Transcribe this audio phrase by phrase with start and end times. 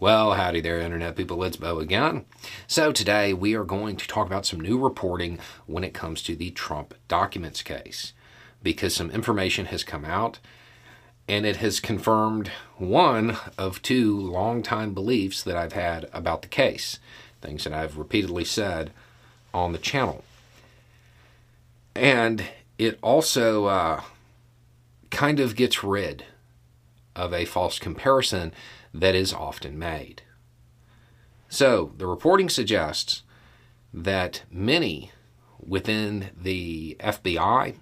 [0.00, 1.42] Well, howdy there, Internet people.
[1.42, 2.24] It's Beau again.
[2.68, 6.36] So, today we are going to talk about some new reporting when it comes to
[6.36, 8.12] the Trump documents case
[8.62, 10.38] because some information has come out
[11.26, 17.00] and it has confirmed one of two long-time beliefs that I've had about the case,
[17.42, 18.92] things that I've repeatedly said
[19.52, 20.22] on the channel.
[21.96, 22.44] And
[22.78, 24.02] it also uh,
[25.10, 26.24] kind of gets rid
[27.16, 28.52] of a false comparison
[28.98, 30.22] that is often made.
[31.48, 33.22] So, the reporting suggests
[33.94, 35.12] that many
[35.64, 37.74] within the FBI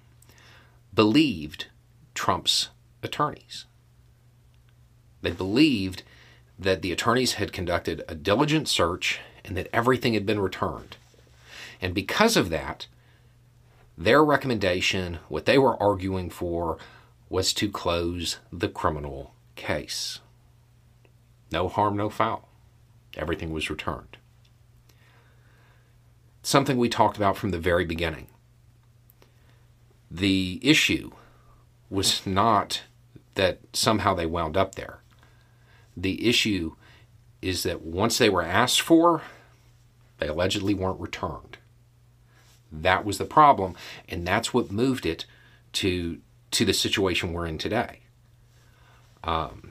[0.93, 1.65] believed
[2.13, 2.69] Trump's
[3.03, 3.65] attorneys.
[5.21, 6.03] They believed
[6.57, 10.97] that the attorneys had conducted a diligent search and that everything had been returned.
[11.81, 12.87] And because of that,
[13.97, 16.77] their recommendation, what they were arguing for,
[17.29, 20.19] was to close the criminal case.
[21.51, 22.49] No harm, no foul.
[23.15, 24.17] Everything was returned.
[26.43, 28.27] Something we talked about from the very beginning.
[30.09, 31.11] The issue
[31.89, 32.83] was not
[33.35, 34.99] that somehow they wound up there.
[35.95, 36.75] The issue
[37.41, 39.21] is that once they were asked for,
[40.19, 41.57] they allegedly weren't returned.
[42.71, 43.75] That was the problem,
[44.09, 45.25] and that's what moved it
[45.73, 47.99] to to the situation we're in today.
[49.23, 49.66] Um,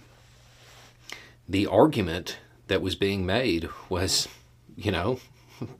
[1.48, 4.28] the argument that was being made was,
[4.76, 5.20] you know,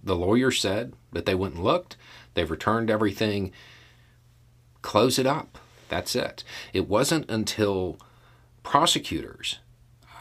[0.02, 1.96] the lawyer said that they went and looked,
[2.34, 3.52] they've returned everything,
[4.82, 5.58] close it up.
[5.88, 6.42] That's it.
[6.72, 7.98] It wasn't until
[8.62, 9.58] prosecutors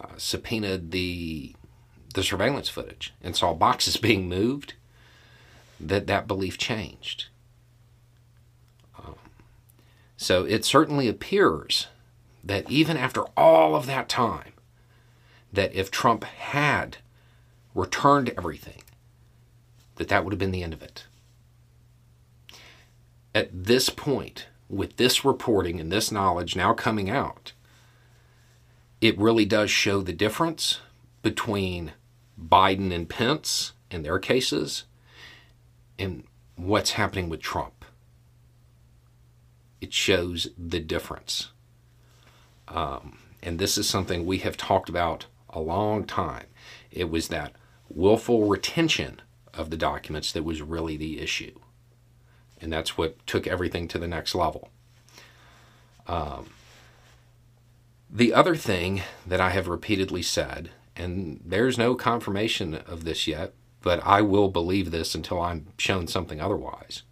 [0.02, 1.56] uh, subpoenaed the
[2.14, 4.74] the surveillance footage and saw boxes being moved
[5.80, 7.26] that that belief changed.
[8.98, 9.16] Um,
[10.16, 11.88] so it certainly appears
[12.44, 14.54] that even after all of that time,
[15.56, 16.98] that if Trump had
[17.74, 18.82] returned everything,
[19.96, 21.06] that that would have been the end of it.
[23.34, 27.54] At this point, with this reporting and this knowledge now coming out,
[29.02, 30.80] it really does show the difference
[31.22, 31.94] between
[32.42, 34.86] Biden and Pence in their cases
[36.00, 36.24] and
[36.56, 37.86] what's happening with Trump.
[39.82, 41.52] It shows the difference.
[42.68, 46.48] Um, and this is something we have talked about a long time.
[46.92, 47.54] It was that
[47.90, 49.22] willful retention
[49.54, 51.58] of the documents that was really the issue.
[52.62, 54.70] And that's what took everything to the next level.
[56.08, 56.48] Um,
[58.10, 63.54] the other thing that I have repeatedly said, and there's no confirmation of this yet,
[63.82, 67.04] but I will believe this until I'm shown something otherwise,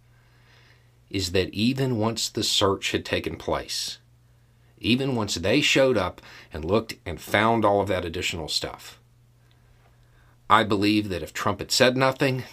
[1.10, 3.98] is that even once the search had taken place,
[4.78, 6.20] even once they showed up
[6.52, 9.00] and looked and found all of that additional stuff.
[10.48, 12.44] I believe that if Trump had said nothing,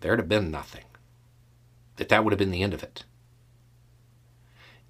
[0.00, 0.84] there'd have been nothing.
[1.96, 3.04] That that would have been the end of it.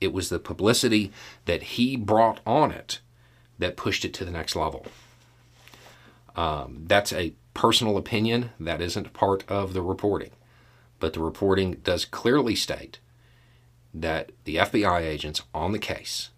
[0.01, 1.12] It was the publicity
[1.45, 3.01] that he brought on it
[3.59, 4.87] that pushed it to the next level.
[6.34, 8.51] Um, that's a personal opinion.
[8.59, 10.31] That isn't part of the reporting.
[10.99, 12.99] But the reporting does clearly state
[13.95, 16.31] that the FBI agents on the case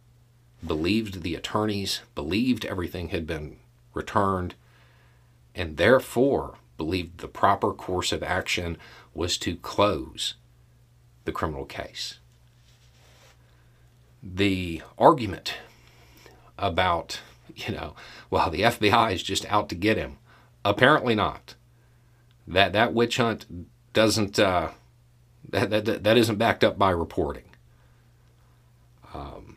[0.66, 3.56] believed the attorneys, believed everything had been
[3.92, 4.54] returned,
[5.54, 8.76] and therefore believed the proper course of action
[9.12, 10.34] was to close
[11.24, 12.18] the criminal case.
[14.22, 15.54] The argument
[16.58, 17.20] about,
[17.54, 17.94] you know,
[18.30, 20.18] well, the FBI is just out to get him,
[20.64, 21.54] apparently not.
[22.46, 23.46] That that witch hunt
[23.92, 24.70] doesn't uh,
[25.48, 27.44] that, that that isn't backed up by reporting.
[29.14, 29.56] Um,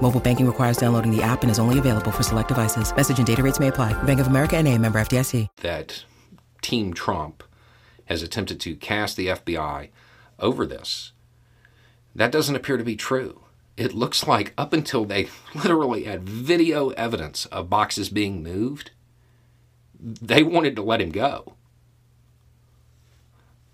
[0.00, 2.94] Mobile banking requires downloading the app and is only available for select devices.
[2.94, 4.00] Message and data rates may apply.
[4.04, 5.48] Bank of America and a member FDIC.
[5.56, 6.04] That
[6.62, 7.42] Team Trump
[8.04, 9.90] has attempted to cast the FBI
[10.38, 11.12] over this.
[12.14, 13.40] That doesn't appear to be true.
[13.76, 18.92] It looks like up until they literally had video evidence of boxes being moved,
[20.00, 21.54] they wanted to let him go.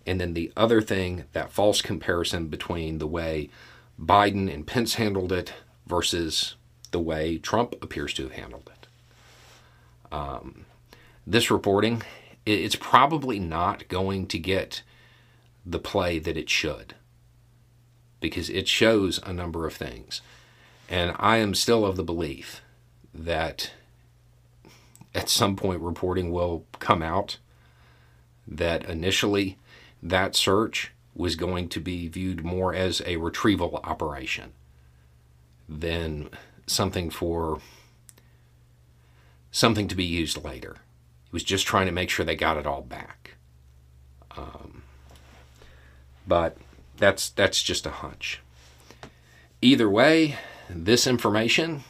[0.06, 3.50] And then the other thing, that false comparison between the way
[4.00, 5.52] Biden and Pence handled it
[5.86, 6.54] versus
[6.90, 8.86] the way Trump appears to have handled it.
[10.12, 10.64] Um,
[11.26, 12.02] this reporting,
[12.46, 14.82] it's probably not going to get
[15.66, 16.94] the play that it should
[18.20, 20.20] because it shows a number of things.
[20.88, 22.60] And I am still of the belief
[23.12, 23.72] that
[25.14, 27.38] at some point reporting will come out
[28.46, 29.56] that initially
[30.02, 34.52] that search was going to be viewed more as a retrieval operation
[35.68, 36.30] than
[36.66, 37.60] something for
[39.50, 40.76] something to be used later.
[41.24, 43.34] He was just trying to make sure they got it all back.
[44.36, 44.82] Um,
[46.26, 46.56] but
[46.96, 48.40] that's that's just a hunch.
[49.62, 50.36] Either way,
[50.68, 51.84] this information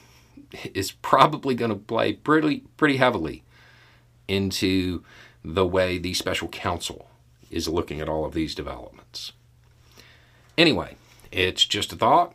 [0.75, 3.43] is probably going to play pretty pretty heavily
[4.29, 5.03] into
[5.45, 7.09] the way the special counsel
[7.51, 9.33] is looking at all of these developments.
[10.57, 10.97] Anyway,
[11.31, 12.35] it's just a thought.